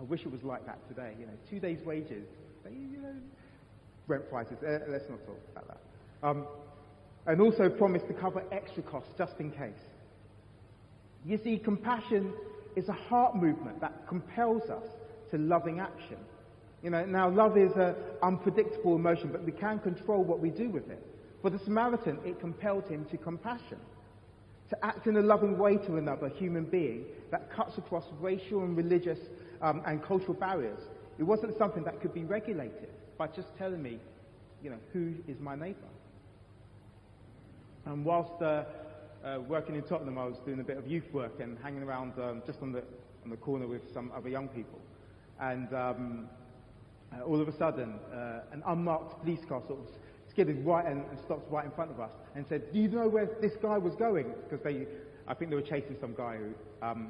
I 0.00 0.02
wish 0.02 0.22
it 0.22 0.32
was 0.32 0.42
like 0.42 0.66
that 0.66 0.80
today. 0.88 1.12
You 1.20 1.26
know, 1.26 1.32
two 1.48 1.60
days' 1.60 1.78
wages. 1.84 2.26
You 2.72 3.02
know, 3.02 3.14
rent 4.06 4.28
prices. 4.28 4.56
Uh, 4.62 4.80
let's 4.88 5.08
not 5.08 5.24
talk 5.26 5.38
about 5.52 5.68
that. 5.68 5.80
Um, 6.22 6.46
and 7.26 7.40
also 7.40 7.68
promised 7.68 8.08
to 8.08 8.14
cover 8.14 8.42
extra 8.50 8.82
costs 8.82 9.10
just 9.18 9.34
in 9.38 9.50
case. 9.50 9.78
You 11.24 11.38
see, 11.42 11.58
compassion 11.58 12.32
is 12.74 12.88
a 12.88 12.92
heart 12.92 13.36
movement 13.36 13.80
that 13.80 14.06
compels 14.08 14.70
us 14.70 14.84
to 15.30 15.38
loving 15.38 15.80
action. 15.80 16.16
You 16.82 16.90
know, 16.90 17.04
now 17.04 17.28
love 17.28 17.56
is 17.58 17.72
an 17.76 17.94
unpredictable 18.22 18.94
emotion, 18.94 19.30
but 19.32 19.44
we 19.44 19.52
can 19.52 19.78
control 19.80 20.22
what 20.22 20.40
we 20.40 20.50
do 20.50 20.70
with 20.70 20.88
it. 20.90 21.04
For 21.42 21.50
the 21.50 21.58
Samaritan, 21.58 22.18
it 22.24 22.40
compelled 22.40 22.88
him 22.88 23.04
to 23.10 23.16
compassion, 23.16 23.78
to 24.70 24.84
act 24.84 25.06
in 25.06 25.16
a 25.16 25.20
loving 25.20 25.58
way 25.58 25.76
to 25.76 25.96
another 25.96 26.28
human 26.28 26.64
being 26.64 27.04
that 27.30 27.52
cuts 27.52 27.78
across 27.78 28.04
racial 28.20 28.62
and 28.62 28.76
religious 28.76 29.18
um, 29.60 29.82
and 29.86 30.02
cultural 30.02 30.34
barriers. 30.34 30.80
It 31.18 31.24
wasn't 31.24 31.56
something 31.58 31.84
that 31.84 32.00
could 32.00 32.14
be 32.14 32.24
regulated 32.24 32.88
by 33.16 33.26
just 33.26 33.56
telling 33.56 33.82
me, 33.82 33.98
you 34.62 34.70
know, 34.70 34.78
who 34.92 35.14
is 35.26 35.40
my 35.40 35.54
neighbour. 35.54 35.88
And 37.86 38.04
whilst 38.04 38.40
uh, 38.40 38.64
uh, 39.24 39.40
working 39.48 39.74
in 39.74 39.82
Tottenham, 39.82 40.18
I 40.18 40.26
was 40.26 40.38
doing 40.44 40.60
a 40.60 40.64
bit 40.64 40.76
of 40.76 40.86
youth 40.86 41.12
work 41.12 41.40
and 41.40 41.58
hanging 41.62 41.82
around 41.82 42.12
um, 42.18 42.42
just 42.46 42.62
on 42.62 42.72
the, 42.72 42.82
on 43.24 43.30
the 43.30 43.36
corner 43.36 43.66
with 43.66 43.82
some 43.92 44.12
other 44.16 44.28
young 44.28 44.48
people. 44.48 44.78
And 45.40 45.72
um, 45.74 46.28
uh, 47.12 47.22
all 47.22 47.40
of 47.40 47.48
a 47.48 47.56
sudden, 47.56 47.94
uh, 48.12 48.40
an 48.52 48.62
unmarked 48.66 49.22
police 49.22 49.44
car 49.48 49.62
sort 49.66 49.80
of 49.80 49.86
skidded 50.28 50.64
right 50.64 50.86
and, 50.86 51.04
and 51.10 51.18
stopped 51.18 51.50
right 51.50 51.64
in 51.64 51.70
front 51.72 51.90
of 51.90 52.00
us 52.00 52.10
and 52.34 52.46
said, 52.46 52.72
"Do 52.72 52.78
you 52.78 52.88
know 52.88 53.08
where 53.08 53.28
this 53.40 53.56
guy 53.60 53.78
was 53.78 53.94
going?" 53.94 54.26
Because 54.44 54.62
they, 54.62 54.86
I 55.26 55.34
think 55.34 55.50
they 55.50 55.56
were 55.56 55.62
chasing 55.62 55.96
some 56.00 56.14
guy 56.14 56.36
who, 56.36 56.86
um, 56.86 57.08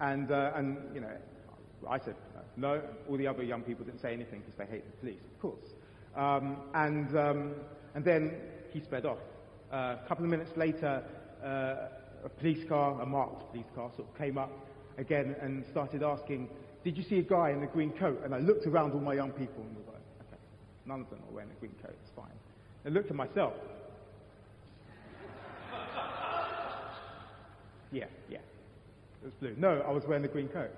and 0.00 0.30
uh, 0.30 0.52
and 0.54 0.78
you 0.94 1.00
know, 1.00 1.10
I 1.88 1.98
said 1.98 2.14
no. 2.56 2.82
All 3.08 3.16
the 3.16 3.26
other 3.26 3.42
young 3.42 3.62
people 3.62 3.84
didn't 3.84 4.00
say 4.00 4.12
anything 4.12 4.40
because 4.40 4.58
they 4.58 4.66
hate 4.66 4.84
the 4.84 4.96
police, 4.98 5.22
of 5.34 5.40
course. 5.40 5.74
Um, 6.16 6.56
and 6.74 7.16
um, 7.16 7.54
and 7.94 8.04
then 8.04 8.32
he 8.72 8.80
sped 8.80 9.06
off. 9.06 9.18
Uh, 9.72 9.96
a 10.04 10.08
couple 10.08 10.24
of 10.24 10.30
minutes 10.30 10.50
later, 10.56 11.02
uh, 11.42 11.88
a 12.24 12.28
police 12.28 12.66
car, 12.68 13.00
a 13.00 13.06
marked 13.06 13.50
police 13.50 13.66
car, 13.74 13.90
sort 13.96 14.08
of 14.08 14.16
came 14.16 14.38
up 14.38 14.52
again 14.98 15.34
and 15.40 15.64
started 15.70 16.02
asking, 16.02 16.48
did 16.84 16.96
you 16.96 17.02
see 17.02 17.18
a 17.18 17.22
guy 17.22 17.50
in 17.50 17.62
a 17.62 17.66
green 17.66 17.92
coat? 17.92 18.20
And 18.24 18.34
I 18.34 18.38
looked 18.38 18.66
around 18.66 18.92
all 18.92 19.00
my 19.00 19.14
young 19.14 19.30
people 19.30 19.62
and 19.62 19.76
was 19.76 19.86
like, 19.86 20.02
okay, 20.28 20.40
none 20.86 21.00
of 21.00 21.10
them 21.10 21.18
are 21.28 21.34
wearing 21.34 21.50
a 21.50 21.60
green 21.60 21.74
coat, 21.82 21.94
it's 22.02 22.12
fine. 22.14 22.26
I 22.86 22.90
looked 22.90 23.10
at 23.10 23.16
myself. 23.16 23.54
yeah, 27.92 28.04
yeah, 28.28 28.38
it 28.38 29.24
was 29.24 29.34
blue. 29.34 29.54
No, 29.58 29.82
I 29.86 29.90
was 29.90 30.04
wearing 30.06 30.24
a 30.24 30.28
green 30.28 30.48
coat. 30.48 30.70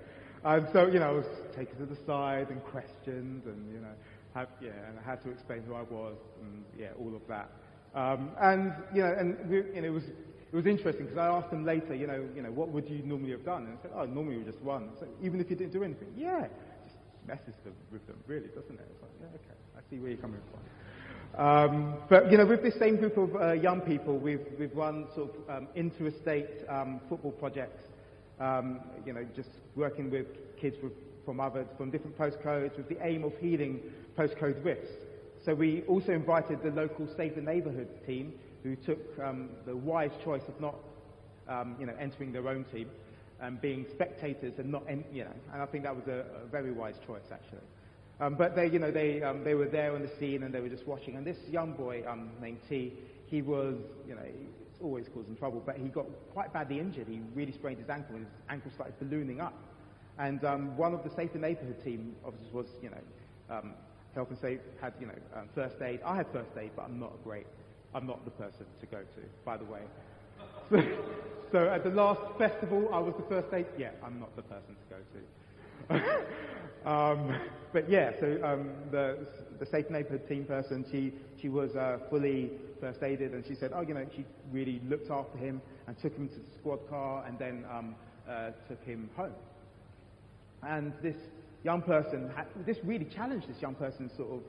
And 0.43 0.67
so, 0.71 0.87
you 0.87 0.99
know, 0.99 1.09
I 1.09 1.11
was 1.11 1.25
taken 1.55 1.77
to 1.77 1.85
the 1.85 1.95
side 2.05 2.49
and 2.49 2.63
questioned 2.63 3.43
and, 3.45 3.73
you 3.73 3.79
know, 3.79 3.93
have, 4.33 4.49
yeah, 4.61 4.69
and 4.87 4.99
I 4.99 5.01
had 5.01 5.21
to 5.23 5.29
explain 5.31 5.63
who 5.63 5.73
I 5.73 5.81
was 5.83 6.17
and, 6.41 6.63
yeah, 6.77 6.89
all 6.99 7.15
of 7.15 7.21
that. 7.27 7.49
Um, 7.95 8.31
and, 8.39 8.73
you 8.93 9.01
know, 9.01 9.13
and 9.17 9.49
we, 9.49 9.57
you 9.57 9.81
know, 9.81 9.87
it 9.87 9.93
was 9.93 10.03
it 10.49 10.55
was 10.55 10.65
interesting 10.65 11.05
because 11.05 11.17
I 11.17 11.27
asked 11.27 11.49
them 11.49 11.65
later, 11.65 11.93
you 11.93 12.07
know, 12.07 12.25
you 12.35 12.41
know, 12.41 12.51
what 12.51 12.69
would 12.69 12.89
you 12.89 13.01
normally 13.03 13.31
have 13.31 13.43
done? 13.43 13.65
And 13.65 13.77
they 13.77 13.81
said, 13.81 13.91
oh, 13.93 14.05
normally 14.05 14.37
we 14.37 14.43
just 14.45 14.59
run. 14.61 14.89
So 14.99 15.07
even 15.21 15.41
if 15.41 15.49
you 15.49 15.57
didn't 15.57 15.73
do 15.73 15.83
anything, 15.83 16.07
yeah, 16.15 16.47
just 16.85 16.97
messes 17.27 17.55
them, 17.65 17.73
with 17.91 18.05
them, 18.07 18.17
really, 18.27 18.47
doesn't 18.47 18.79
it? 18.79 18.87
It's 18.89 19.01
like, 19.01 19.11
yeah, 19.19 19.27
okay, 19.35 19.57
I 19.77 19.81
see 19.89 19.99
where 19.99 20.11
you're 20.11 20.19
coming 20.21 20.41
from. 20.51 21.45
Um, 21.45 21.95
but 22.09 22.31
you 22.31 22.37
know, 22.37 22.45
with 22.45 22.63
this 22.63 22.75
same 22.79 22.95
group 22.95 23.17
of 23.17 23.35
uh, 23.35 23.51
young 23.51 23.81
people, 23.81 24.17
we've 24.17 24.45
we've 24.57 24.75
run 24.75 25.07
sort 25.13 25.35
of 25.35 25.49
um, 25.57 25.67
interstate 25.75 26.63
um, 26.69 27.01
football 27.09 27.31
projects. 27.33 27.83
Um, 28.39 28.81
you 29.05 29.13
know, 29.13 29.25
just 29.35 29.49
working 29.75 30.11
with 30.11 30.27
kids 30.57 30.77
with, 30.81 30.93
from 31.25 31.39
others 31.39 31.67
from 31.77 31.89
different 31.89 32.17
postcodes 32.17 32.77
with 32.77 32.87
the 32.87 32.97
aim 33.05 33.23
of 33.23 33.35
healing 33.39 33.81
postcode 34.17 34.63
rifts. 34.63 34.91
So 35.43 35.53
we 35.55 35.81
also 35.83 36.11
invited 36.11 36.61
the 36.61 36.71
local 36.71 37.07
Save 37.07 37.35
the 37.35 37.41
Neighbourhood 37.41 37.87
team 38.05 38.33
who 38.63 38.75
took 38.75 38.99
um, 39.19 39.49
the 39.65 39.75
wise 39.75 40.11
choice 40.23 40.43
of 40.47 40.59
not, 40.59 40.75
um, 41.47 41.75
you 41.79 41.85
know, 41.85 41.93
entering 41.99 42.31
their 42.31 42.47
own 42.47 42.63
team 42.65 42.89
and 43.39 43.61
being 43.61 43.85
spectators 43.89 44.59
and 44.59 44.71
not, 44.71 44.83
en- 44.89 45.05
you 45.11 45.23
know, 45.23 45.33
and 45.53 45.61
I 45.61 45.65
think 45.65 45.83
that 45.83 45.95
was 45.95 46.07
a, 46.07 46.25
a 46.43 46.47
very 46.47 46.71
wise 46.71 46.95
choice 47.05 47.31
actually. 47.31 47.59
Um, 48.19 48.35
but 48.35 48.55
they, 48.55 48.67
you 48.67 48.79
know, 48.79 48.91
they, 48.91 49.21
um, 49.21 49.43
they 49.43 49.53
were 49.53 49.67
there 49.67 49.93
on 49.93 50.01
the 50.01 50.09
scene 50.19 50.43
and 50.43 50.53
they 50.53 50.59
were 50.59 50.69
just 50.69 50.87
watching. 50.87 51.15
And 51.17 51.25
this 51.25 51.37
young 51.49 51.73
boy 51.73 52.03
um, 52.07 52.31
named 52.41 52.59
T, 52.67 52.93
he 53.27 53.41
was, 53.41 53.75
you 54.07 54.15
know, 54.15 54.25
always 54.81 55.07
causing 55.13 55.35
trouble, 55.35 55.61
but 55.65 55.77
he 55.77 55.87
got 55.89 56.05
quite 56.33 56.53
badly 56.53 56.79
injured. 56.79 57.07
He 57.07 57.21
really 57.33 57.51
sprained 57.51 57.79
his 57.79 57.89
ankle 57.89 58.15
and 58.15 58.25
his 58.25 58.33
ankle 58.49 58.71
started 58.71 58.97
ballooning 58.99 59.41
up. 59.41 59.53
And 60.19 60.43
um, 60.45 60.75
one 60.77 60.93
of 60.93 61.03
the 61.03 61.09
Safe 61.09 61.33
the 61.33 61.39
Neighbourhood 61.39 61.83
team 61.83 62.15
officers 62.25 62.51
was, 62.51 62.67
you 62.81 62.89
know, 62.89 63.55
um, 63.55 63.73
health 64.15 64.29
and 64.29 64.39
safe, 64.39 64.59
had, 64.81 64.93
you 64.99 65.07
know, 65.07 65.13
um, 65.35 65.47
first 65.53 65.81
aid. 65.81 65.99
I 66.03 66.15
had 66.15 66.27
first 66.31 66.49
aid, 66.59 66.71
but 66.75 66.85
I'm 66.85 66.99
not 66.99 67.13
a 67.19 67.23
great 67.23 67.45
I'm 67.93 68.05
not 68.05 68.23
the 68.25 68.31
person 68.31 68.65
to 68.79 68.85
go 68.85 68.99
to, 68.99 69.21
by 69.45 69.57
the 69.57 69.65
way. 69.65 69.81
So, 70.69 70.83
so 71.51 71.69
at 71.69 71.85
the 71.85 71.91
last 71.91 72.19
festival, 72.37 72.89
I 72.93 72.99
was 72.99 73.13
the 73.15 73.23
first 73.23 73.53
aid. 73.53 73.67
Yeah, 73.77 73.91
I'm 74.03 74.19
not 74.19 74.35
the 74.35 74.41
person 74.41 74.75
to 74.75 74.85
go 74.89 74.97
to. 74.97 75.19
um, 76.85 77.35
but 77.73 77.89
yeah, 77.89 78.11
so 78.19 78.39
um, 78.43 78.69
the, 78.91 79.27
the 79.59 79.65
Safe 79.65 79.89
Neighborhood 79.89 80.27
team 80.27 80.45
person, 80.45 80.85
she, 80.91 81.13
she 81.39 81.49
was 81.49 81.75
uh, 81.75 81.99
fully 82.09 82.51
first 82.79 83.03
aided, 83.03 83.33
and 83.33 83.45
she 83.45 83.55
said, 83.55 83.71
oh, 83.73 83.81
you 83.81 83.93
know, 83.93 84.05
she 84.15 84.25
really 84.51 84.81
looked 84.87 85.09
after 85.11 85.37
him 85.37 85.61
and 85.87 85.97
took 85.99 86.15
him 86.15 86.27
to 86.29 86.35
the 86.35 86.57
squad 86.59 86.79
car 86.89 87.25
and 87.27 87.37
then 87.39 87.65
um, 87.71 87.95
uh, 88.29 88.51
took 88.67 88.83
him 88.83 89.09
home. 89.15 89.33
And 90.63 90.93
this 91.01 91.15
young 91.63 91.81
person, 91.81 92.31
had, 92.35 92.47
this 92.65 92.77
really 92.83 93.05
challenged 93.05 93.47
this 93.47 93.61
young 93.61 93.75
person's 93.75 94.11
sort 94.15 94.41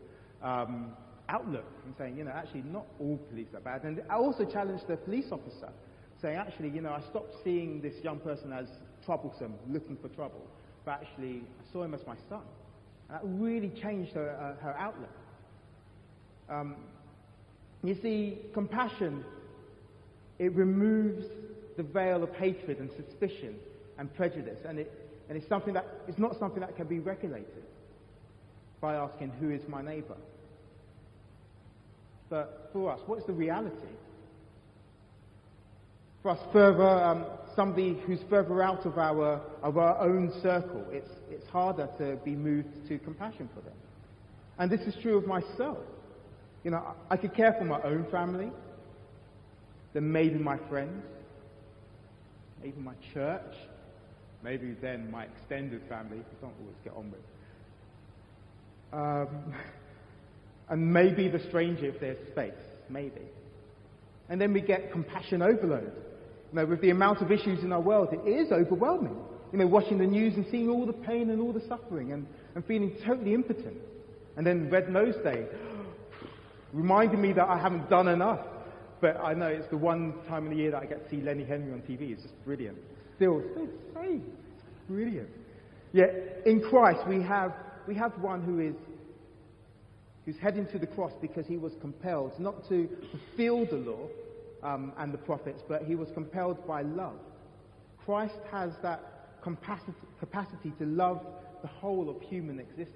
of 0.43 0.69
um, 0.69 0.93
outlook 1.29 1.67
and 1.85 1.95
saying, 1.99 2.17
you 2.17 2.25
know, 2.25 2.31
actually 2.31 2.63
not 2.63 2.87
all 3.01 3.19
police 3.31 3.49
are 3.55 3.61
bad. 3.61 3.85
And 3.85 4.03
I 4.09 4.15
also 4.15 4.45
challenged 4.45 4.87
the 4.89 4.97
police 4.97 5.27
officer, 5.31 5.71
saying, 6.21 6.37
actually, 6.37 6.71
you 6.71 6.81
know, 6.81 6.93
I 6.93 7.01
stopped 7.11 7.35
seeing 7.45 7.81
this 7.81 7.95
young 8.03 8.19
person 8.21 8.53
as 8.53 8.67
troublesome, 9.05 9.55
looking 9.69 9.97
for 9.97 10.09
trouble, 10.09 10.47
but 10.89 11.03
actually 11.03 11.43
I 11.43 11.71
saw 11.71 11.83
him 11.83 11.93
as 11.93 12.01
my 12.07 12.17
son. 12.31 12.41
And 13.11 13.19
that 13.19 13.21
really 13.23 13.69
changed 13.69 14.15
her, 14.15 14.31
uh, 14.31 14.65
her 14.65 14.75
outlook. 14.79 15.11
Um, 16.49 16.77
you 17.85 17.95
see, 17.95 18.39
compassion, 18.55 19.23
it 20.39 20.55
removes 20.55 21.27
the 21.77 21.83
veil 21.83 22.23
of 22.23 22.35
hatred 22.37 22.79
and 22.79 22.91
suspicion 22.91 23.57
and 23.99 24.13
prejudice, 24.15 24.61
and, 24.67 24.79
it, 24.79 24.91
and 25.29 25.37
it's, 25.37 25.47
something 25.47 25.75
that, 25.75 25.85
it's 26.09 26.19
not 26.19 26.39
something 26.39 26.61
that 26.61 26.75
can 26.75 26.87
be 26.87 27.01
regulated 27.01 27.65
by 28.81 28.95
asking, 28.95 29.31
who 29.41 29.51
is 29.51 29.61
my 29.69 29.83
neighbor? 29.83 30.17
But 32.31 32.71
for 32.73 32.93
us, 32.93 33.01
what 33.05 33.19
is 33.19 33.27
the 33.27 33.35
reality? 33.35 33.77
For 36.29 36.33
us, 36.33 36.47
further, 36.53 36.87
um, 36.87 37.25
somebody 37.57 37.99
who's 38.05 38.19
further 38.29 38.63
out 38.63 38.85
of 38.85 38.99
our, 38.99 39.41
of 39.63 39.79
our 39.79 39.99
own 39.99 40.31
circle, 40.43 40.85
it's, 40.91 41.09
it's 41.31 41.49
harder 41.49 41.89
to 41.97 42.17
be 42.23 42.33
moved 42.33 42.69
to 42.89 42.99
compassion 42.99 43.49
for 43.55 43.63
them. 43.63 43.73
And 44.59 44.71
this 44.71 44.83
is 44.83 44.95
true 45.01 45.17
of 45.17 45.27
myself. 45.27 45.79
You 46.65 46.73
know, 46.73 46.85
I, 47.09 47.15
I 47.15 47.17
could 47.17 47.35
care 47.35 47.55
for 47.59 47.65
my 47.65 47.81
own 47.81 48.07
family, 48.11 48.51
then 49.95 50.13
maybe 50.13 50.35
my 50.35 50.59
friends, 50.69 51.03
maybe 52.63 52.79
my 52.79 52.93
church, 53.15 53.55
maybe 54.45 54.77
then 54.83 55.11
my 55.11 55.25
extended 55.25 55.81
family, 55.89 56.19
who 56.19 56.37
don't 56.43 56.55
always 56.61 56.77
get 56.85 56.93
on 56.93 57.11
with. 57.11 57.21
Um, 58.93 59.55
and 60.69 60.93
maybe 60.93 61.29
the 61.29 61.41
stranger 61.49 61.87
if 61.87 61.99
there's 62.01 62.19
space, 62.33 62.53
maybe. 62.91 63.23
And 64.29 64.39
then 64.39 64.53
we 64.53 64.61
get 64.61 64.93
compassion 64.93 65.41
overload. 65.41 65.91
You 66.51 66.57
know, 66.57 66.67
with 66.67 66.81
the 66.81 66.91
amount 66.91 67.21
of 67.21 67.31
issues 67.31 67.63
in 67.63 67.73
our 67.73 67.81
world, 67.81 68.09
it 68.13 68.29
is 68.29 68.51
overwhelming. 68.53 69.17
You 69.53 69.59
know, 69.59 69.67
watching 69.67 69.99
the 69.99 70.07
news 70.07 70.35
and 70.35 70.47
seeing 70.51 70.69
all 70.69 70.87
the 70.87 70.93
pain 70.93 71.31
and 71.31 71.41
all 71.41 71.53
the 71.53 71.67
suffering 71.69 72.13
and, 72.13 72.27
and 72.55 72.65
feeling 72.65 72.97
totally 73.07 73.35
impotent. 73.35 73.77
And 74.37 74.47
then 74.47 74.71
Red 74.71 74.91
Nose 74.91 75.15
Day, 75.23 75.47
reminded 76.73 77.19
me 77.19 77.33
that 77.33 77.49
I 77.49 77.59
haven't 77.59 77.89
done 77.91 78.09
enough. 78.09 78.41
But 79.01 79.19
I 79.23 79.35
know 79.35 79.47
it's 79.47 79.69
the 79.71 79.77
one 79.77 80.15
time 80.29 80.47
in 80.47 80.51
the 80.51 80.57
year 80.57 80.71
that 80.73 80.83
I 80.83 80.87
get 80.87 81.05
to 81.05 81.11
see 81.11 81.23
Lenny 81.23 81.45
Henry 81.45 81.73
on 81.73 81.81
TV. 81.81 82.13
It's 82.13 82.23
just 82.23 82.45
brilliant. 82.45 82.79
Still, 83.17 83.43
still 83.53 83.69
same. 83.95 84.25
It's 84.55 84.65
brilliant. 84.89 85.29
Yet 85.93 86.43
in 86.47 86.61
Christ 86.61 87.01
we 87.09 87.23
have 87.23 87.53
we 87.87 87.95
have 87.95 88.13
one 88.21 88.43
who 88.43 88.61
is 88.61 88.75
who's 90.25 90.37
heading 90.39 90.67
to 90.73 90.79
the 90.79 90.87
cross 90.87 91.13
because 91.21 91.47
he 91.47 91.57
was 91.57 91.73
compelled 91.81 92.39
not 92.39 92.69
to 92.69 92.89
fulfill 93.11 93.65
the 93.67 93.77
law 93.91 94.09
um, 94.63 94.93
and 94.99 95.13
the 95.13 95.19
prophets, 95.19 95.63
but 95.69 95.83
he 95.83 95.95
was 95.95 96.09
compelled 96.15 96.67
by 96.67 96.83
love. 96.83 97.19
Christ 98.05 98.39
has 98.51 98.73
that 98.83 99.41
capacity, 99.43 99.93
capacity 100.19 100.73
to 100.79 100.87
love 100.87 101.21
the 101.63 101.69
whole 101.69 102.09
of 102.09 102.21
human 102.23 102.59
existence, 102.59 102.95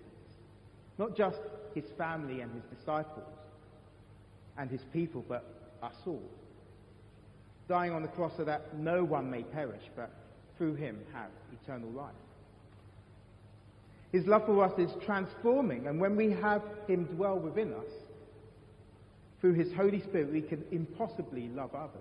not 0.99 1.17
just 1.17 1.39
his 1.75 1.85
family 1.97 2.41
and 2.41 2.53
his 2.55 2.63
disciples 2.79 3.25
and 4.59 4.71
his 4.71 4.83
people, 4.93 5.25
but 5.29 5.45
us 5.83 5.95
all. 6.07 6.23
Dying 7.69 7.93
on 7.93 8.03
the 8.03 8.09
cross 8.09 8.33
so 8.37 8.45
that 8.45 8.77
no 8.77 9.05
one 9.05 9.31
may 9.31 9.43
perish, 9.43 9.83
but 9.97 10.11
through 10.59 10.75
him 10.75 10.99
have 11.13 11.31
eternal 11.63 11.91
life. 11.91 12.15
His 14.13 14.27
love 14.27 14.45
for 14.45 14.63
us 14.63 14.79
is 14.79 14.91
transforming, 15.05 15.87
and 15.87 15.99
when 15.99 16.17
we 16.17 16.33
have 16.33 16.63
him 16.87 17.05
dwell 17.05 17.39
within 17.39 17.73
us, 17.73 17.87
through 19.43 19.55
his 19.55 19.73
Holy 19.75 20.01
Spirit, 20.01 20.33
we 20.33 20.41
can 20.41 20.65
impossibly 20.71 21.49
love 21.49 21.75
others. 21.75 22.01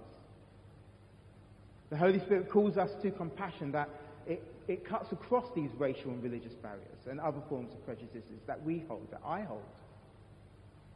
The 1.90 1.98
Holy 1.98 2.20
Spirit 2.20 2.50
calls 2.50 2.78
us 2.78 2.92
to 3.02 3.10
compassion 3.10 3.72
that 3.72 3.90
it, 4.28 4.44
it 4.68 4.86
cuts 4.86 5.12
across 5.12 5.48
these 5.56 5.72
racial 5.80 6.12
and 6.12 6.24
religious 6.24 6.54
barriers 6.54 7.00
and 7.10 7.20
other 7.20 7.42
forms 7.50 7.74
of 7.74 7.84
prejudices 7.84 8.40
that 8.46 8.64
we 8.64 8.86
hold, 8.88 9.08
that 9.12 9.22
I 9.26 9.42
hold. 9.42 9.64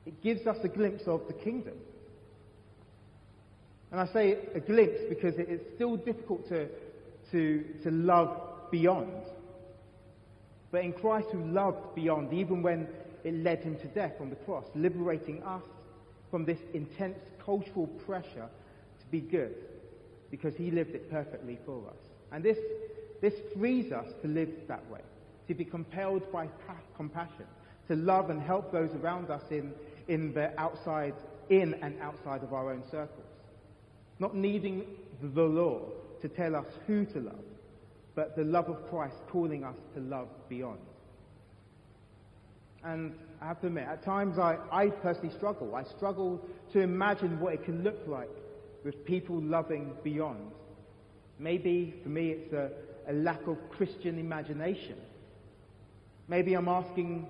It 0.05 0.21
gives 0.21 0.45
us 0.45 0.57
a 0.63 0.67
glimpse 0.67 1.05
of 1.07 1.21
the 1.27 1.33
kingdom. 1.33 1.73
And 3.91 3.99
I 3.99 4.05
say 4.13 4.37
a 4.53 4.59
glimpse 4.59 4.99
because 5.09 5.39
it 5.39 5.49
is 5.49 5.61
still 5.73 5.97
difficult 5.97 6.47
to, 6.49 6.67
to, 7.31 7.65
to 7.83 7.89
love 7.89 8.69
beyond. 8.69 9.23
But 10.71 10.83
in 10.83 10.93
Christ 10.93 11.29
who 11.31 11.43
loved 11.43 11.95
beyond, 11.95 12.33
even 12.33 12.61
when 12.61 12.87
it 13.23 13.33
led 13.33 13.63
him 13.63 13.77
to 13.77 13.87
death 13.87 14.13
on 14.19 14.29
the 14.29 14.35
cross, 14.35 14.65
liberating 14.75 15.41
us 15.41 15.63
from 16.35 16.43
this 16.43 16.59
intense 16.73 17.17
cultural 17.45 17.87
pressure 17.87 18.49
to 18.99 19.05
be 19.09 19.21
good, 19.21 19.55
because 20.29 20.53
he 20.53 20.69
lived 20.69 20.93
it 20.93 21.09
perfectly 21.09 21.57
for 21.65 21.81
us. 21.87 21.95
And 22.33 22.43
this, 22.43 22.57
this 23.21 23.35
frees 23.55 23.93
us 23.93 24.07
to 24.21 24.27
live 24.27 24.49
that 24.67 24.85
way, 24.91 24.99
to 25.47 25.53
be 25.53 25.63
compelled 25.63 26.29
by 26.33 26.47
pa- 26.67 26.75
compassion, 26.97 27.45
to 27.87 27.95
love 27.95 28.31
and 28.31 28.41
help 28.41 28.69
those 28.73 28.93
around 28.95 29.29
us 29.29 29.43
in, 29.49 29.71
in 30.09 30.33
the 30.33 30.51
outside, 30.59 31.13
in 31.47 31.73
and 31.75 31.97
outside 32.01 32.43
of 32.43 32.51
our 32.51 32.69
own 32.69 32.83
circles. 32.91 33.31
Not 34.19 34.35
needing 34.35 34.83
the 35.21 35.41
law 35.41 35.83
to 36.21 36.27
tell 36.27 36.57
us 36.57 36.67
who 36.85 37.05
to 37.05 37.19
love, 37.21 37.45
but 38.13 38.35
the 38.35 38.43
love 38.43 38.67
of 38.67 38.89
Christ 38.89 39.15
calling 39.29 39.63
us 39.63 39.77
to 39.93 40.01
love 40.01 40.27
beyond. 40.49 40.81
And 42.83 43.13
I 43.45 43.49
have 43.49 43.61
to 43.61 43.67
admit, 43.67 43.87
at 43.87 44.03
times 44.03 44.39
I, 44.39 44.57
I 44.71 44.87
personally 44.87 45.31
struggle. 45.35 45.75
I 45.75 45.83
struggle 45.83 46.41
to 46.73 46.79
imagine 46.79 47.39
what 47.39 47.53
it 47.53 47.63
can 47.63 47.83
look 47.83 47.99
like 48.07 48.31
with 48.83 49.05
people 49.05 49.39
loving 49.39 49.93
beyond. 50.03 50.49
Maybe 51.37 51.93
for 52.01 52.09
me 52.09 52.29
it's 52.29 52.53
a, 52.53 52.71
a 53.07 53.13
lack 53.13 53.45
of 53.45 53.57
Christian 53.69 54.17
imagination. 54.17 54.95
Maybe 56.27 56.55
I'm 56.55 56.67
asking 56.67 57.27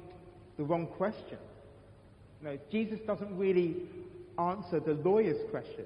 the 0.56 0.64
wrong 0.64 0.88
question. 0.88 1.38
Know, 2.42 2.58
Jesus 2.72 3.00
doesn't 3.06 3.38
really 3.38 3.76
answer 4.40 4.80
the 4.80 4.94
lawyer's 4.94 5.42
question. 5.52 5.84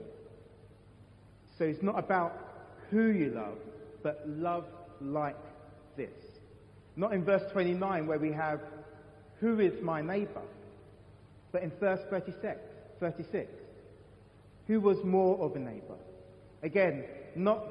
So 1.57 1.63
it's 1.63 1.81
not 1.81 1.97
about 1.97 2.37
who 2.91 3.07
you 3.07 3.31
love, 3.31 3.57
but 4.03 4.23
love 4.27 4.65
like 5.01 5.37
this. 5.97 6.13
Not 6.95 7.13
in 7.13 7.25
verse 7.25 7.49
29 7.51 8.05
where 8.05 8.19
we 8.19 8.31
have, 8.31 8.59
who 9.39 9.59
is 9.59 9.81
my 9.81 10.01
neighbor? 10.01 10.41
But 11.51 11.63
in 11.63 11.71
verse 11.79 12.01
36, 12.09 12.59
36 12.99 13.49
who 14.69 14.79
was 14.79 15.03
more 15.03 15.43
of 15.43 15.55
a 15.55 15.59
neighbor? 15.59 15.97
Again, 16.61 17.03
not 17.35 17.65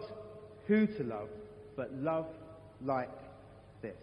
who 0.67 0.85
to 0.89 1.05
love, 1.05 1.29
but 1.77 1.95
love 1.95 2.27
like 2.85 3.09
this. 3.83 3.95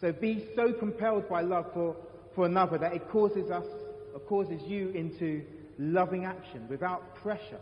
So 0.00 0.12
be 0.12 0.48
so 0.56 0.72
compelled 0.72 1.28
by 1.28 1.42
love 1.42 1.66
for, 1.74 1.94
for 2.34 2.46
another 2.46 2.78
that 2.78 2.94
it 2.94 3.06
causes 3.10 3.50
us, 3.50 3.66
or 4.14 4.20
causes 4.20 4.62
you 4.66 4.88
into 4.90 5.42
loving 5.78 6.24
action 6.24 6.66
without 6.70 7.16
pressure. 7.16 7.60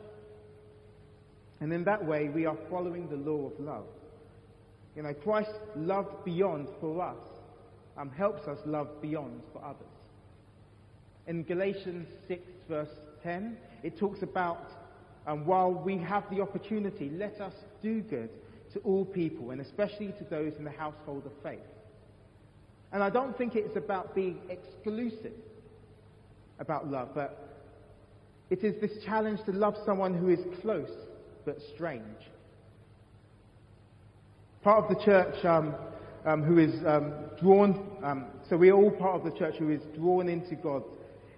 And 1.59 1.73
in 1.73 1.83
that 1.85 2.07
way, 2.07 2.29
we 2.29 2.47
are 2.47 2.57
following 2.71 3.09
the 3.09 3.17
law 3.17 3.47
of 3.47 3.59
love. 3.59 3.87
You 4.95 5.03
know, 5.03 5.15
Christ 5.15 5.51
loved 5.75 6.25
beyond 6.25 6.69
for 6.81 7.03
us, 7.03 7.19
um, 8.01 8.11
helps 8.11 8.49
us 8.49 8.59
love 8.65 8.89
beyond 9.03 9.43
for 9.53 9.63
others. 9.63 9.87
In 11.27 11.43
Galatians 11.43 12.09
6, 12.29 12.41
verse 12.69 12.89
10, 13.23 13.57
it 13.83 13.99
talks 13.99 14.23
about 14.23 14.71
um, 15.27 15.45
while 15.45 15.71
we 15.73 15.99
have 15.99 16.25
the 16.31 16.41
opportunity, 16.41 17.11
let 17.11 17.41
us 17.41 17.53
do 17.83 18.01
good 18.01 18.31
to 18.73 18.79
all 18.81 19.05
people, 19.05 19.51
and 19.51 19.61
especially 19.61 20.13
to 20.19 20.25
those 20.31 20.55
in 20.59 20.65
the 20.65 20.71
household 20.71 21.27
of 21.27 21.33
faith. 21.43 21.59
And 22.93 23.03
I 23.03 23.11
don't 23.11 23.37
think 23.37 23.55
it's 23.55 23.77
about 23.77 24.15
being 24.15 24.39
exclusive 24.49 25.35
about 26.59 26.91
love, 26.91 27.11
but 27.15 27.49
it 28.49 28.65
is 28.65 28.81
this 28.81 29.05
challenge 29.05 29.41
to 29.45 29.53
love 29.53 29.77
someone 29.85 30.15
who 30.15 30.31
is 30.31 30.41
close 30.63 30.91
but 31.45 31.59
strange. 31.75 32.05
Part 34.63 34.85
of 34.85 34.97
the 34.97 35.05
church 35.05 35.45
um, 35.45 35.75
um, 36.25 36.43
who 36.43 36.59
is 36.59 36.75
um, 36.87 37.13
drawn, 37.41 37.87
um, 38.03 38.27
so 38.49 38.57
we're 38.57 38.75
all 38.75 38.91
part 38.91 39.17
of 39.17 39.25
the 39.25 39.39
church 39.39 39.57
who 39.57 39.71
is 39.71 39.81
drawn 39.95 40.29
into 40.29 40.55
God, 40.55 40.83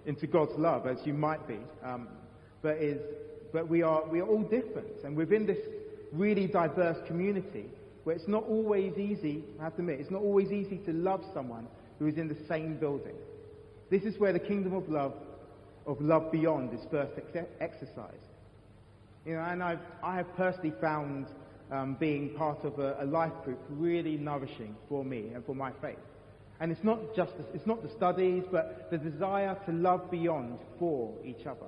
into 0.05 0.27
God's 0.27 0.57
love, 0.57 0.87
as 0.87 0.97
you 1.05 1.13
might 1.13 1.47
be, 1.47 1.59
um, 1.83 2.07
but 2.61 2.77
is, 2.77 2.99
but 3.51 3.67
we 3.67 3.81
are 3.81 4.05
we 4.07 4.19
are 4.19 4.27
all 4.27 4.43
different, 4.43 5.03
and 5.03 5.15
within 5.15 5.45
this 5.45 5.59
really 6.11 6.47
diverse 6.47 6.97
community, 7.07 7.65
where 8.03 8.15
it's 8.15 8.27
not 8.27 8.43
always 8.43 8.97
easy, 8.97 9.43
I 9.59 9.63
have 9.63 9.75
to 9.75 9.81
admit, 9.81 9.99
it's 9.99 10.11
not 10.11 10.21
always 10.21 10.51
easy 10.51 10.77
to 10.85 10.91
love 10.91 11.23
someone 11.33 11.67
who 11.99 12.07
is 12.07 12.17
in 12.17 12.27
the 12.27 12.37
same 12.47 12.75
building. 12.75 13.15
This 13.89 14.03
is 14.03 14.19
where 14.19 14.33
the 14.33 14.39
kingdom 14.39 14.73
of 14.73 14.89
love, 14.89 15.13
of 15.85 16.01
love 16.01 16.31
beyond, 16.31 16.73
is 16.73 16.81
first 16.91 17.13
ex- 17.17 17.47
exercised. 17.59 18.17
You 19.25 19.35
know, 19.35 19.41
and 19.41 19.63
I've, 19.63 19.79
I 20.03 20.17
have 20.17 20.35
personally 20.35 20.73
found 20.81 21.27
um, 21.73 21.95
being 21.99 22.29
part 22.35 22.63
of 22.63 22.77
a, 22.77 22.97
a, 22.99 23.05
life 23.05 23.33
group 23.43 23.59
really 23.67 24.15
nourishing 24.15 24.75
for 24.87 25.03
me 25.03 25.31
and 25.33 25.43
for 25.43 25.55
my 25.55 25.71
faith. 25.81 25.97
And 26.59 26.71
it's 26.71 26.83
not 26.83 26.99
just 27.15 27.35
the, 27.35 27.43
it's 27.55 27.65
not 27.65 27.81
the 27.81 27.89
studies, 27.89 28.43
but 28.51 28.91
the 28.91 28.97
desire 28.99 29.57
to 29.65 29.71
love 29.71 30.11
beyond 30.11 30.59
for 30.77 31.11
each 31.25 31.47
other 31.47 31.65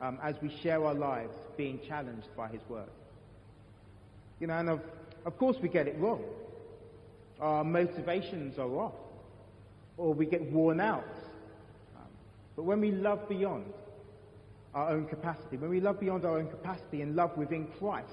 um, 0.00 0.18
as 0.22 0.36
we 0.40 0.50
share 0.62 0.82
our 0.82 0.94
lives, 0.94 1.34
being 1.58 1.78
challenged 1.86 2.28
by 2.34 2.48
His 2.48 2.62
Word. 2.68 2.88
You 4.40 4.46
know, 4.46 4.54
and 4.54 4.70
of, 4.70 4.80
of 5.26 5.36
course 5.36 5.58
we 5.60 5.68
get 5.68 5.86
it 5.86 5.98
wrong. 5.98 6.24
Our 7.38 7.62
motivations 7.62 8.58
are 8.58 8.74
off, 8.74 8.94
or 9.98 10.14
we 10.14 10.24
get 10.24 10.50
worn 10.50 10.80
out. 10.80 11.04
Um, 11.94 12.08
but 12.56 12.62
when 12.62 12.80
we 12.80 12.90
love 12.90 13.28
beyond, 13.28 13.66
our 14.74 14.88
own 14.88 15.06
capacity, 15.06 15.58
when 15.58 15.68
we 15.68 15.80
love 15.80 16.00
beyond 16.00 16.24
our 16.24 16.38
own 16.38 16.48
capacity 16.48 17.02
and 17.02 17.14
love 17.14 17.36
within 17.36 17.66
Christ, 17.78 18.08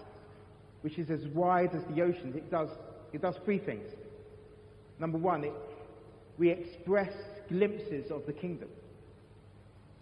which 0.82 0.98
is 0.98 1.10
as 1.10 1.26
wide 1.28 1.74
as 1.76 1.84
the 1.94 2.02
oceans, 2.02 2.36
it 2.36 2.50
does, 2.50 2.70
it 3.13 3.22
does 3.22 3.36
three 3.46 3.60
things. 3.60 3.89
Number 5.00 5.18
one, 5.18 5.44
it, 5.44 5.54
we 6.38 6.50
express 6.50 7.13
glimpses 7.50 8.12
of 8.12 8.26
the 8.26 8.34
kingdom. 8.34 8.70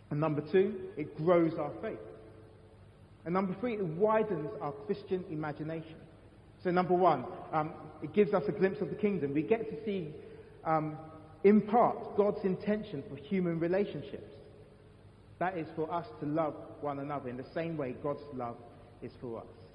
And 0.10 0.20
number 0.20 0.42
two, 0.52 0.76
it 0.96 1.18
grows 1.18 1.54
our 1.56 1.72
faith. 1.82 2.00
And 3.26 3.34
number 3.34 3.56
three, 3.60 3.74
it 3.74 3.86
widens 3.86 4.50
our 4.62 4.72
Christian 4.72 5.24
imagination. 5.30 5.96
So 6.64 6.72
number 6.72 6.94
one, 6.94 7.26
um, 7.52 7.72
it 8.02 8.14
gives 8.14 8.34
us 8.34 8.44
a 8.48 8.52
glimpse 8.52 8.82
of 8.82 8.90
the 8.90 8.96
kingdom. 8.96 9.34
We 9.34 9.42
get 9.42 9.70
to 9.70 9.86
see, 9.86 10.14
um, 10.64 10.98
in 11.44 11.62
part, 11.62 12.16
God's 12.16 12.44
intention 12.46 13.04
for 13.10 13.16
human 13.16 13.60
relationships. 13.60 14.32
That 15.40 15.58
is 15.58 15.68
for 15.76 15.92
us 15.94 16.08
to 16.22 16.26
love 16.26 16.56
one 16.82 17.00
another 17.00 17.30
in 17.30 17.38
the 17.38 17.46
same 17.54 17.78
way 17.78 17.96
God's 18.02 18.24
love 18.34 18.56
is 19.02 19.12
for 19.22 19.40
us. 19.40 19.67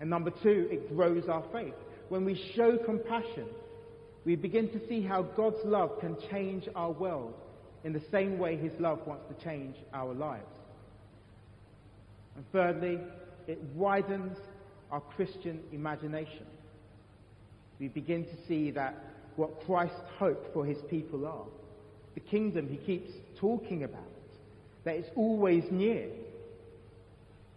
And 0.00 0.10
number 0.10 0.30
two, 0.42 0.68
it 0.70 0.94
grows 0.94 1.28
our 1.28 1.44
faith. 1.52 1.74
When 2.08 2.24
we 2.24 2.40
show 2.54 2.76
compassion, 2.76 3.46
we 4.24 4.36
begin 4.36 4.68
to 4.70 4.88
see 4.88 5.02
how 5.02 5.22
God's 5.22 5.64
love 5.64 6.00
can 6.00 6.16
change 6.30 6.64
our 6.74 6.92
world 6.92 7.34
in 7.84 7.92
the 7.92 8.02
same 8.10 8.38
way 8.38 8.56
His 8.56 8.72
love 8.78 9.06
wants 9.06 9.24
to 9.28 9.44
change 9.44 9.76
our 9.92 10.12
lives. 10.12 10.44
And 12.36 12.44
thirdly, 12.52 12.98
it 13.46 13.62
widens 13.74 14.36
our 14.90 15.00
Christian 15.00 15.60
imagination. 15.72 16.46
We 17.78 17.88
begin 17.88 18.24
to 18.24 18.46
see 18.48 18.70
that 18.72 18.94
what 19.36 19.64
Christ's 19.66 20.00
hope 20.18 20.52
for 20.52 20.64
his 20.64 20.78
people 20.88 21.26
are, 21.26 21.44
the 22.14 22.20
kingdom 22.20 22.68
he 22.68 22.78
keeps 22.78 23.12
talking 23.38 23.84
about, 23.84 24.02
that 24.84 24.96
it's 24.96 25.10
always 25.14 25.64
near. 25.70 26.08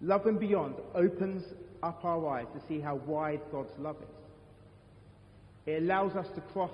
Love 0.02 0.26
and 0.26 0.40
Beyond 0.40 0.76
opens 0.94 1.44
up 1.84 2.04
our 2.04 2.28
eyes 2.28 2.48
to 2.54 2.62
see 2.68 2.80
how 2.80 2.96
wide 2.96 3.42
God's 3.52 3.72
love 3.80 3.98
is. 4.02 4.20
It 5.66 5.84
allows 5.84 6.16
us 6.16 6.28
to 6.36 6.42
cross, 6.42 6.72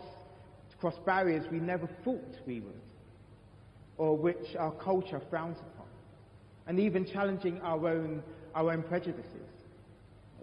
to 0.71 0.77
cross 0.77 0.95
barriers 1.05 1.45
we 1.51 1.59
never 1.59 1.89
thought 2.03 2.35
we 2.45 2.61
would, 2.61 2.81
or 3.97 4.17
which 4.17 4.55
our 4.57 4.71
culture 4.71 5.21
frowns 5.29 5.57
upon, 5.57 5.87
and 6.67 6.79
even 6.79 7.05
challenging 7.05 7.59
our 7.61 7.87
own, 7.87 8.23
our 8.53 8.71
own 8.71 8.83
prejudices, 8.83 9.49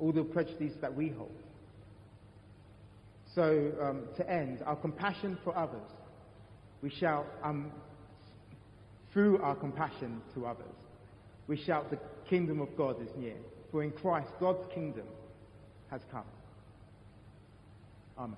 all 0.01 0.12
the 0.12 0.22
prejudices 0.22 0.77
that 0.81 0.94
we 0.94 1.09
hold. 1.09 1.31
So, 3.35 3.72
um, 3.81 4.03
to 4.16 4.31
end, 4.31 4.61
our 4.66 4.77
compassion 4.77 5.38
for 5.42 5.57
others, 5.57 5.88
we 6.83 6.90
shout, 6.90 7.27
um, 7.42 7.70
through 9.12 9.38
our 9.38 9.55
compassion 9.55 10.20
to 10.35 10.46
others, 10.46 10.66
we 11.46 11.57
shout, 11.57 11.90
the 11.90 11.98
kingdom 12.29 12.61
of 12.61 12.77
God 12.77 13.01
is 13.01 13.09
near. 13.16 13.37
For 13.72 13.82
in 13.82 13.90
Christ, 13.90 14.28
God's 14.38 14.70
kingdom 14.72 15.06
has 15.90 16.02
come. 16.12 16.24
Amen. 18.18 18.37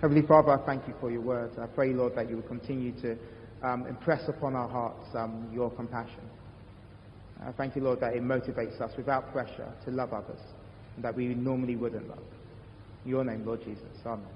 Heavenly 0.00 0.26
Father, 0.26 0.50
I 0.50 0.66
thank 0.66 0.88
you 0.88 0.94
for 1.00 1.10
your 1.10 1.20
words. 1.20 1.58
I 1.58 1.66
pray, 1.66 1.92
Lord, 1.92 2.16
that 2.16 2.28
you 2.28 2.36
will 2.36 2.42
continue 2.42 2.92
to 3.02 3.16
um, 3.62 3.86
impress 3.86 4.28
upon 4.28 4.56
our 4.56 4.68
hearts 4.68 5.06
um, 5.14 5.48
your 5.52 5.70
compassion. 5.70 6.28
I 7.46 7.52
thank 7.52 7.76
you, 7.76 7.82
Lord, 7.82 8.00
that 8.00 8.14
it 8.14 8.22
motivates 8.22 8.80
us 8.80 8.92
without 8.96 9.32
pressure 9.32 9.72
to 9.84 9.90
love 9.90 10.12
others 10.12 10.40
that 10.98 11.14
we 11.14 11.26
normally 11.28 11.76
wouldn't 11.76 12.08
love. 12.08 12.18
In 13.04 13.10
your 13.10 13.24
name, 13.24 13.46
Lord 13.46 13.60
Jesus. 13.64 13.84
Amen. 14.04 14.26